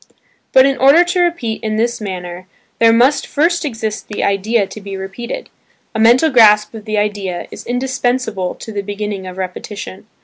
[0.51, 2.47] But in order to repeat in this manner,
[2.79, 5.47] there must first exist the idea to be repeated.
[5.93, 10.07] A mental grasp of the idea, is indispensable to the beginning of repetition.